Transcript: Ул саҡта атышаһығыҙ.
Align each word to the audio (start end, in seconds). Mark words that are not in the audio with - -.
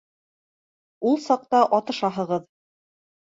Ул 1.09 1.19
саҡта 1.25 1.61
атышаһығыҙ. 1.79 2.49